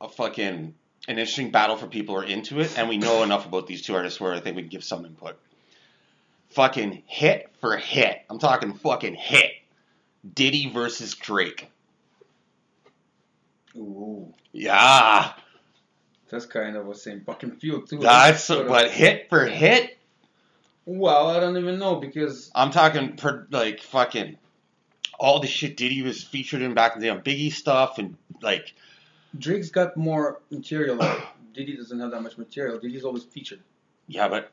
[0.00, 0.72] a fucking
[1.08, 3.82] an interesting battle for people who are into it, and we know enough about these
[3.82, 5.38] two artists where I think we can give some input.
[6.50, 8.22] Fucking hit for hit.
[8.30, 9.50] I'm talking fucking hit.
[10.34, 11.68] Diddy versus Drake.
[13.76, 15.32] Ooh, Yeah,
[16.30, 17.98] that's kind of the same fucking feel too.
[17.98, 19.98] that's but hit for hit.
[20.86, 24.38] well, I don't even know because I'm talking per, like fucking
[25.18, 28.16] all the shit Diddy was featured in back in the day on Biggie stuff and
[28.42, 28.74] like
[29.38, 30.98] Drake's got more material.
[31.52, 32.78] Diddy doesn't have that much material.
[32.78, 33.60] Diddy's always featured.
[34.08, 34.50] yeah, but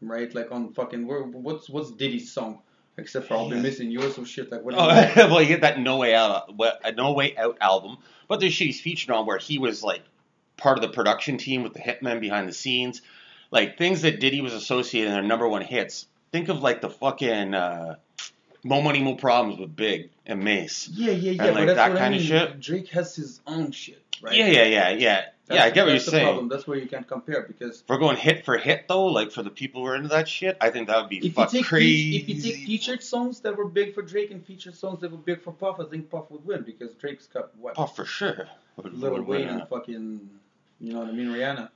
[0.00, 0.32] right?
[0.34, 2.60] Like on fucking what's what's Diddy's song
[2.96, 3.62] except for I'll be Yeah.
[3.62, 4.74] missing you or some shit like what?
[4.76, 6.52] Oh, you well, he had that No Way Out,
[6.84, 7.98] a No Way Out album,
[8.28, 10.02] but there's shit he's featured on where he was like
[10.56, 13.00] part of the production team with the hitmen behind the scenes,
[13.50, 16.06] like things that Diddy was associated in their number one hits.
[16.32, 17.96] Think of like the fucking uh,
[18.68, 20.88] Mo Money More Problems with Big and Mase.
[20.92, 21.44] yeah, yeah, yeah.
[21.44, 22.20] And, but like, that's that what I mean.
[22.20, 22.60] shit?
[22.60, 24.36] Drake has his own shit, right?
[24.36, 25.62] Yeah, yeah, yeah, yeah, yeah.
[25.64, 26.24] I get what you're that's the saying.
[26.26, 26.48] Problem.
[26.48, 29.42] That's where you can't compare because If we're going hit for hit though, like for
[29.42, 31.64] the people who are into that shit, I think that would be if you take
[31.64, 32.16] crazy.
[32.18, 35.16] if you take featured songs that were big for Drake and featured songs that were
[35.16, 38.48] big for Puff, I think Puff would win because Drake's got what Puff for sure.
[38.76, 40.28] Would- would Wayne and fucking
[40.80, 41.70] you know what I mean, Rihanna.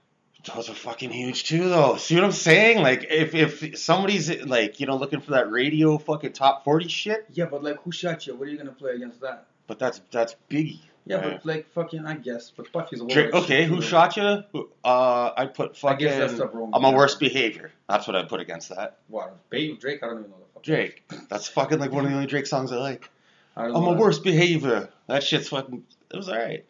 [0.54, 1.96] Those are fucking huge too, though.
[1.96, 2.82] See what I'm saying?
[2.82, 7.26] Like, if if somebody's like, you know, looking for that radio fucking top forty shit,
[7.32, 8.34] Yeah, but like who shot you?
[8.34, 9.46] What are you gonna play against that?
[9.68, 10.80] but that's that's Biggie.
[11.06, 11.30] Yeah, Right.
[11.32, 14.44] but like fucking I guess, but Puffy's a Drake, okay, who shot you?
[14.84, 15.98] Uh, I'd put I fucking.
[16.06, 16.70] guess that's wrong.
[16.74, 17.70] I'm a worst behavior.
[17.88, 18.98] That's what I'd put against that.
[19.08, 19.48] What?
[19.50, 20.02] Babe, Drake?
[20.02, 20.62] I don't even know the fuck.
[20.64, 21.04] Drake.
[21.28, 23.08] That's fucking like one of the only Drake songs I like.
[23.56, 24.88] I I'm a worst behavior.
[25.08, 25.84] That shit's fucking.
[26.12, 26.64] It was alright.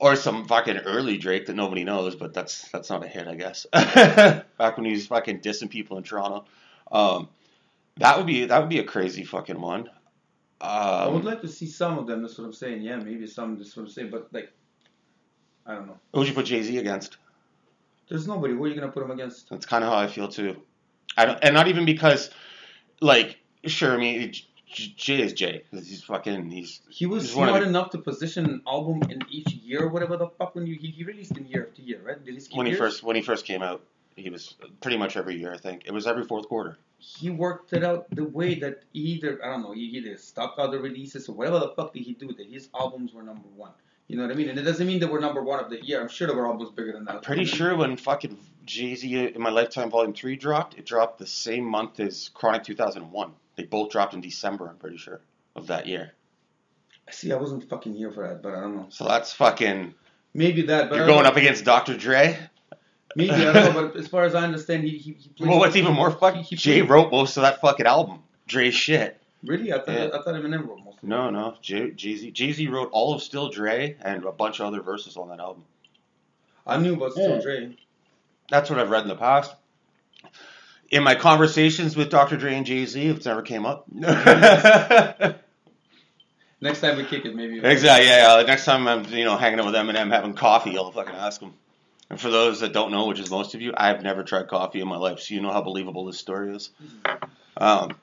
[0.00, 3.36] Or some fucking early Drake that nobody knows, but that's that's not a hit, I
[3.36, 3.64] guess.
[3.72, 6.44] Back when he was fucking dissing people in Toronto,
[6.90, 7.28] um,
[7.98, 9.88] that would be that would be a crazy fucking one.
[10.60, 12.22] I would Um, like to see some of them.
[12.22, 12.82] That's what I'm saying.
[12.82, 13.56] Yeah, maybe some.
[13.56, 14.10] That's what I'm saying.
[14.10, 14.52] But like,
[15.64, 15.98] I don't know.
[16.12, 17.16] who would you put Jay Z against?
[18.08, 18.52] There's nobody.
[18.54, 19.48] Who are you gonna put him against?
[19.48, 20.60] That's kind of how I feel too.
[21.16, 22.30] I don't, and not even because,
[23.00, 24.34] like, sure, I mean,
[24.74, 25.62] Jay is Jay.
[25.70, 26.50] He's fucking.
[26.50, 29.88] He's He was He's smart the- enough to position an album in each year, or
[29.88, 30.54] whatever the fuck.
[30.54, 32.22] When you he, he released in year after year, right?
[32.24, 32.80] Did he skip when he years?
[32.80, 33.82] first when he first came out.
[34.16, 35.52] He was pretty much every year.
[35.52, 36.78] I think it was every fourth quarter.
[36.98, 39.72] He worked it out the way that either I don't know.
[39.72, 43.12] He either stopped other releases or whatever the fuck did he do that his albums
[43.12, 43.72] were number one.
[44.06, 44.50] You know what I mean?
[44.50, 46.00] And it doesn't mean they were number one of the year.
[46.00, 47.16] I'm sure there were albums bigger than that.
[47.16, 51.18] I'm pretty sure when fucking Jay Z in my lifetime volume three dropped, it dropped
[51.18, 53.32] the same month as Chronic 2001.
[53.56, 54.68] They both dropped in December.
[54.68, 55.20] I'm pretty sure
[55.56, 56.12] of that year.
[57.08, 58.86] I see, I wasn't fucking here for that, but I don't know.
[58.88, 59.94] So that's fucking.
[60.32, 61.28] Maybe that, but You're going know.
[61.28, 61.96] up against Dr.
[61.96, 62.38] Dre.
[63.16, 65.48] Maybe I don't know, but as far as I understand, he he, he plays.
[65.48, 66.42] Well, what's even more fucking?
[66.42, 68.20] he Jay wrote most of that fucking album.
[68.48, 69.20] Dre shit.
[69.44, 69.72] Really?
[69.72, 70.04] I thought Yeah.
[70.06, 70.98] I thought Eminem wrote most.
[70.98, 71.06] of it.
[71.06, 71.54] No, no.
[71.62, 75.16] Jay Z Jay Z wrote all of Still Dre and a bunch of other verses
[75.16, 75.62] on that album.
[76.66, 77.40] I knew about Still Yeah.
[77.42, 77.76] Dre.
[78.50, 79.54] That's what I've read in the past.
[80.90, 82.36] In my conversations with Dr.
[82.36, 83.86] Dre and Jay Z, it's never came up.
[86.60, 87.56] Next time we kick it, maybe.
[87.56, 88.42] Yeah, yeah.
[88.46, 91.52] Next time I'm, you know, hanging out with Eminem having coffee, I'll fucking ask him.
[92.10, 94.80] And for those that don't know, which is most of you, I've never tried coffee
[94.80, 96.70] in my life, so you know how believable this story is.
[97.56, 97.96] Um,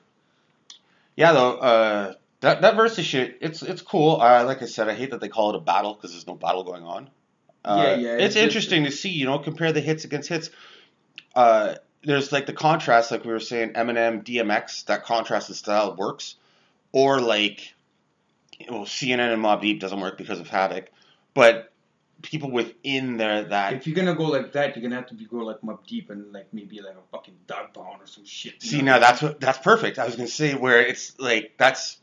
[1.16, 4.20] yeah, though, uh, that that versus shit, it's it's cool.
[4.20, 6.34] Uh, like I said, I hate that they call it a battle because there's no
[6.34, 7.10] battle going on.
[7.64, 10.28] Uh, Yeah, yeah, It's, it's just- interesting to see, you know, compare the hits against
[10.28, 10.50] hits.
[11.34, 14.86] Uh, there's like the contrast, like we were saying, Eminem, DMX.
[14.86, 16.36] That contrasted style works,
[16.92, 17.74] or like,
[18.68, 20.88] well, CNN and Mobb Deep doesn't work because of Havoc,
[21.34, 21.72] but
[22.22, 25.24] people within there that If you're gonna go like that, you're gonna have to be
[25.24, 28.62] go like Mobb Deep and like maybe like a fucking dog pound or some shit.
[28.62, 28.92] See know?
[28.92, 29.98] now that's what that's perfect.
[29.98, 31.98] I was gonna say where it's like that's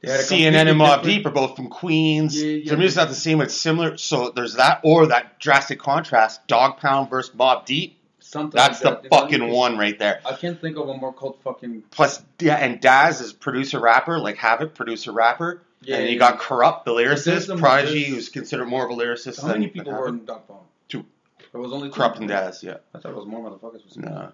[0.00, 2.40] They had a CNN and Mobb Deep are both from Queens.
[2.40, 2.68] Yeah, yeah.
[2.70, 3.96] Their music's not the same, it's similar.
[3.96, 7.97] So there's that or that drastic contrast, Dog Pound versus Mobb Deep.
[8.28, 10.20] Something That's like the fucking one right there.
[10.26, 11.84] I can't think of one more called fucking.
[11.90, 15.62] Plus yeah, and Daz is producer rapper, like Havoc, producer rapper.
[15.80, 16.18] Yeah, and you yeah.
[16.18, 19.48] got Kurupt, the There's lyricist, some- Prodigy, there's- who's considered more of a lyricist How
[19.48, 20.20] than many people were Havoc.
[20.20, 20.60] in Dog Pound?
[20.88, 21.06] Two.
[21.52, 21.94] There was only two.
[21.94, 22.76] Kurupt and Daz, yeah.
[22.94, 23.84] I thought it was more motherfuckers.
[23.86, 24.32] Was No.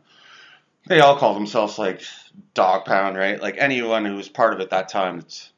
[0.88, 2.02] They all call themselves like
[2.54, 3.40] Dog Pound, right?
[3.40, 5.52] Like anyone who was part of it that time, it's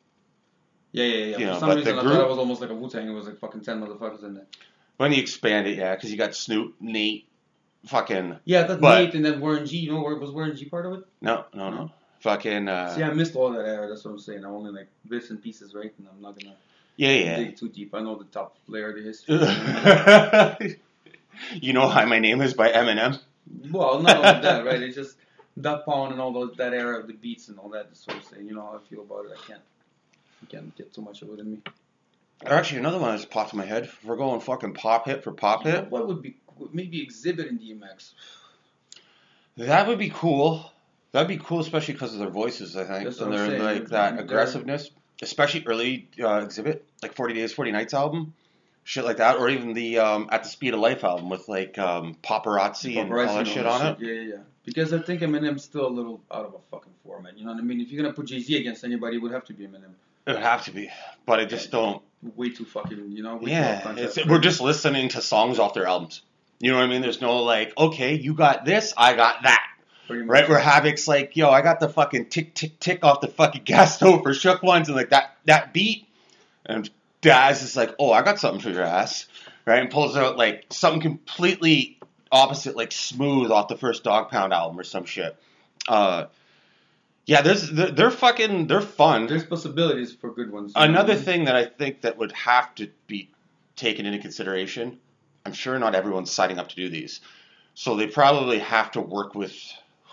[0.92, 1.24] Yeah, yeah, yeah.
[1.26, 2.74] You For know, some but reason, the I group- thought it was almost like a
[2.74, 3.08] Wu Tang.
[3.08, 4.46] It was like fucking ten motherfuckers in there.
[4.98, 7.26] when you expand it, yeah, because you got Snoop, Nate,
[7.86, 9.76] fucking Yeah, thought But- Nate and then Warren G.
[9.78, 11.04] You know, where was Warren G part of it?
[11.20, 13.88] no, no, no, fucking uh, See, I missed all that era.
[13.88, 14.44] That's what I'm saying.
[14.44, 15.92] I'm only like bits and pieces, right?
[15.98, 16.56] And I'm not gonna
[16.96, 17.36] yeah, yeah.
[17.36, 17.94] dig too deep.
[17.94, 19.36] I know the top layer of the history.
[21.60, 23.18] you know how my name is by Eminem.
[23.70, 24.82] well, not only that, right?
[24.82, 25.16] It's just
[25.60, 27.88] Dog Pound and all those that era of the beats and all that.
[27.88, 28.46] That's what I'm saying.
[28.48, 29.32] You know how I feel about it.
[29.32, 29.60] I can't.
[30.42, 31.58] I can't get too much of it in me.
[32.44, 33.84] Actually, another one that just popped in my head.
[33.84, 36.36] If we're going fucking pop hit for pop hit, What would be
[36.72, 38.12] maybe Xzibit in DMX?
[39.56, 40.70] that would be cool.
[41.12, 42.76] That'd be cool, especially because of their voices.
[42.76, 43.62] I think That's and their saying.
[43.62, 44.90] like that They're- aggressiveness,
[45.22, 48.34] especially early uh, Xzibit, like Forty Days, Forty Nights album,
[48.84, 51.78] shit like that, or even the um, At the Speed of Life album with like
[51.78, 54.06] um, paparazzi, and all Paparazzi that shit on that it.
[54.06, 54.40] Yeah, yeah, yeah.
[54.64, 57.38] Because I think Eminem's still a little out of a fucking format.
[57.38, 57.80] You know what I mean?
[57.80, 59.94] If you're gonna put Jay Z against anybody, it would have to be Eminem.
[60.26, 60.90] It would have to be,
[61.24, 62.02] but I just don't.
[62.34, 63.38] Way too fucking, you know.
[63.42, 66.22] Yeah, we're just listening to songs off their albums.
[66.58, 67.02] You know what I mean?
[67.02, 69.62] There's no like, okay, you got this, I got that.
[70.08, 73.62] Right where Havoc's like, yo, I got the fucking tick tick tick off the fucking
[73.64, 76.06] gas stove for shook ones and like that that beat.
[76.64, 76.88] And
[77.22, 79.26] Daz is like, oh, I got something for your ass.
[79.64, 79.80] Right?
[79.80, 81.98] And pulls out like something completely
[82.30, 85.36] opposite, like smooth off the first Dog Pound album or some shit.
[85.88, 86.26] Uh
[87.26, 89.26] yeah, there's they're, they're fucking they're fun.
[89.26, 90.72] There's possibilities for good ones.
[90.76, 91.24] Another what I mean?
[91.24, 93.28] thing that I think that would have to be
[93.74, 94.98] taken into consideration,
[95.46, 97.20] I'm sure not everyone's signing up to do these,
[97.74, 99.54] so they probably have to work with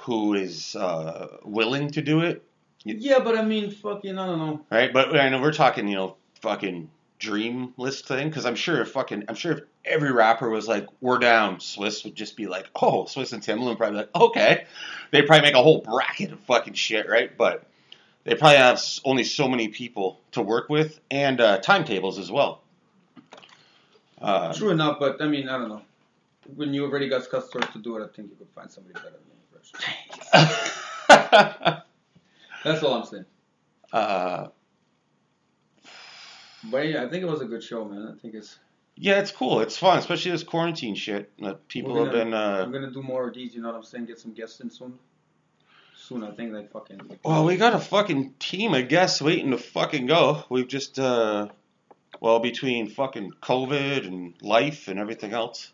[0.02, 2.44] who is uh, willing to do it,
[2.84, 4.62] Yeah, but I mean, fucking, I don't know.
[4.70, 4.92] right?
[4.94, 8.92] But I know we're talking, you know, fucking dream list thing, because I'm sure if
[8.92, 12.68] fucking, I'm sure if every rapper was like, we're down, Swizz would just be like,
[12.76, 14.66] oh, Swizz and Timbaland probably like, okay,
[15.12, 17.36] they probably make a whole bracket of fucking shit, right?
[17.38, 17.66] But
[18.26, 22.62] they probably have only so many people to work with and uh, timetables as well.
[24.24, 25.82] Uh, True enough, but I mean, I don't know.
[26.56, 29.12] When you already got customers to do it, I think you could find somebody better
[29.12, 29.36] than me.
[29.52, 29.76] first.
[32.64, 33.26] That's all I'm saying.
[33.92, 34.48] uh,
[36.72, 38.14] But yeah, I think it was a good show, man.
[38.16, 38.60] I think it's.
[38.96, 39.60] yeah, it's cool.
[39.60, 41.32] It's fun, especially this quarantine shit.
[41.40, 42.34] that people We're have been.
[42.34, 43.54] Uh, I'm gonna do more of these.
[43.56, 44.06] You know what I'm saying?
[44.06, 44.98] Get some guests in soon.
[45.98, 47.00] Soon, I think like fucking.
[47.24, 50.44] Well, we got a fucking team of guests waiting to fucking go.
[50.50, 51.48] We've just, uh,
[52.24, 55.74] well, between fucking COVID and life and everything else,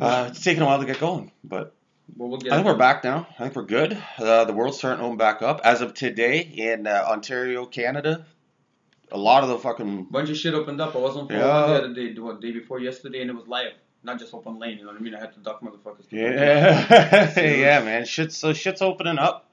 [0.00, 1.32] uh, it's taken a while to get going.
[1.42, 1.74] But
[2.16, 2.52] Well, we'll get.
[2.52, 3.26] I think we're back now.
[3.40, 4.00] I think we're good.
[4.16, 5.62] Uh, the world's starting to open back up.
[5.64, 8.24] As of today in uh, Ontario, Canada,
[9.10, 10.94] a lot of the fucking Bunch of shit opened up.
[10.94, 11.44] I was on phone Yeah.
[11.66, 13.72] the other day, what day before yesterday, and it was live,
[14.04, 14.78] not just open lane.
[14.78, 15.16] You know what I mean?
[15.16, 16.04] I had to duck motherfuckers.
[16.12, 18.04] Yeah, yeah, man.
[18.04, 19.47] Shit's so shit's opening up.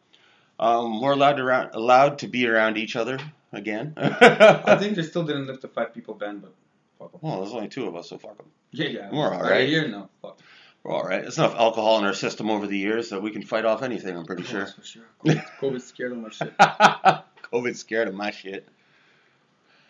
[0.59, 3.19] Um, we're allowed to around, allowed to be around each other
[3.51, 3.93] again.
[3.97, 6.53] I think they still didn't lift the five people ban, but
[6.99, 7.19] fuck 'em.
[7.21, 8.47] Well, there's only two of us, so fuck them.
[8.71, 9.09] Yeah, yeah.
[9.11, 9.67] We're all right.
[9.67, 10.09] here now?
[10.21, 10.39] Fuck.
[10.83, 11.21] We're all right.
[11.21, 14.15] There's enough alcohol in our system over the years that we can fight off anything.
[14.15, 14.61] I'm pretty sure.
[14.61, 15.03] Yes, for sure.
[15.25, 16.53] COVID, COVID scared of my shit.
[17.51, 18.67] COVID's scared of my shit.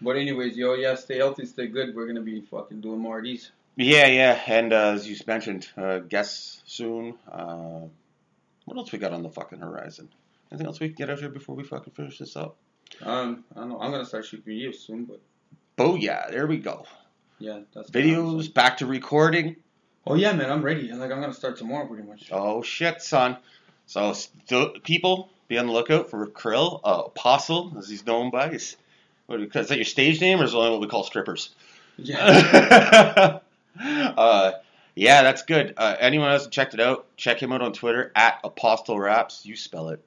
[0.02, 1.96] But anyways, yo, yeah, stay healthy, stay good.
[1.96, 3.52] We're gonna be fucking doing more of these.
[3.76, 7.16] Yeah, yeah, and uh, as you mentioned, uh, guests soon.
[7.30, 7.82] Uh,
[8.66, 10.10] what else we got on the fucking horizon?
[10.56, 12.56] Anything else we can get out here before we fucking finish this up?
[13.04, 13.82] Um, I don't know.
[13.82, 15.20] I'm gonna start shooting videos soon, but
[15.78, 16.86] Oh yeah, there we go.
[17.40, 19.58] yeah, that's Videos, back to recording.
[20.08, 20.90] Oh yeah, man, I'm ready.
[20.94, 22.30] Like I'm gonna start tomorrow, pretty much.
[22.32, 23.36] Oh shit, son.
[23.86, 28.52] So st- people, be on the lookout for Kirill, uh, Apostol, as he's known by.
[28.52, 28.78] Is,
[29.26, 31.50] what, is that your stage name, or is it only what we call strippers?
[31.98, 33.40] Yeah.
[33.82, 34.52] uh,
[34.96, 35.74] yeah, that's good.
[35.76, 37.08] Uh, anyone else checked it out?
[37.18, 39.46] Check him out on Twitter at Apostol Raps.
[39.46, 40.02] You spell it.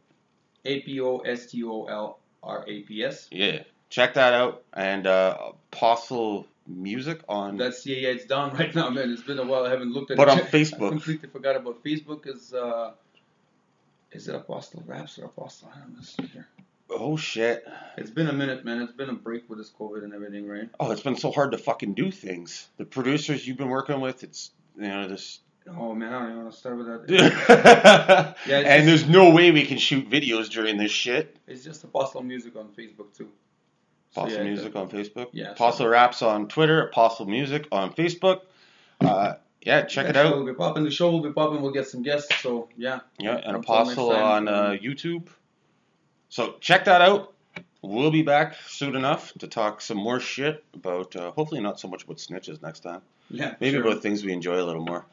[0.64, 3.28] A P O S T O L R A P S.
[3.30, 4.62] Yeah, check that out.
[4.72, 7.56] And uh, Apostol Music on.
[7.56, 9.10] That's yeah, yeah, it's down right now, man.
[9.10, 9.64] It's been a while.
[9.64, 10.32] I haven't looked at But it.
[10.32, 10.90] on I Facebook.
[10.90, 12.26] completely forgot about Facebook.
[12.26, 12.92] Is uh,
[14.12, 15.70] is it Apostol Raps or Apostol?
[15.74, 16.26] I don't know.
[16.32, 16.46] Here.
[16.90, 17.66] oh shit.
[17.96, 18.82] It's been a minute, man.
[18.82, 20.68] It's been a break with this COVID and everything, right?
[20.80, 22.68] Oh, it's been so hard to fucking do things.
[22.76, 25.40] The producers you've been working with, it's you know this.
[25.76, 27.00] Oh man, I don't even want to start with that.
[27.10, 31.36] and Yeah, it's just- there's no way we can shoot videos during this shit.
[31.46, 33.28] It's just Apostol Music on Facebook too.
[34.10, 35.26] So, Apostol yeah, Music the- on Facebook.
[35.32, 36.86] Yeah, Apostol so- Raps on Twitter.
[36.88, 38.40] Apostol Music on Facebook.
[39.00, 40.36] Uh, yeah, check the it out.
[40.36, 40.84] will be popping.
[40.84, 41.60] The show will be popping.
[41.60, 42.34] We'll get some guests.
[42.40, 43.00] So yeah.
[43.18, 45.28] Yeah, and Until Apostol on uh, um, YouTube.
[46.30, 47.34] So check that out.
[47.82, 51.14] We'll be back soon enough to talk some more shit about.
[51.14, 53.02] Uh, hopefully, not so much about snitches next time.
[53.30, 53.54] Yeah.
[53.60, 53.86] Maybe sure.
[53.86, 55.04] about things we enjoy a little more.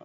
[0.00, 0.04] Uh,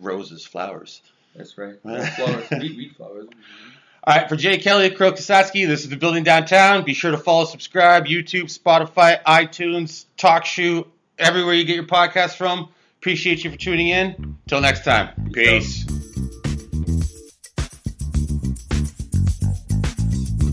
[0.00, 1.02] roses, flowers.
[1.34, 1.80] That's right.
[1.82, 3.28] flowers, wheat, wheat flowers.
[4.04, 6.84] All right, for Jay Kelly, Kirill Kasatskiy, this is the Building Downtown.
[6.84, 10.86] Be sure to follow, subscribe, YouTube, Spotify, iTunes, TalkShoe,
[11.18, 12.70] everywhere you get your podcast from.
[12.98, 14.38] Appreciate you for tuning in.
[14.48, 15.84] Till next time, peace.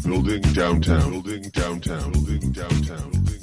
[0.06, 1.12] Building downtown.
[1.12, 2.12] Building downtown.
[2.12, 3.12] Building downtown.
[3.12, 3.37] Building